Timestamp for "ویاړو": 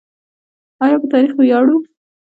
1.37-1.77